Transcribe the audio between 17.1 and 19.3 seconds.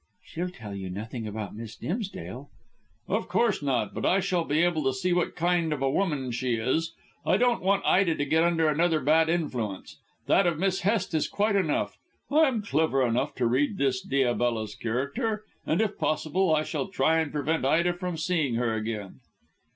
and prevent Ida from seeing her again."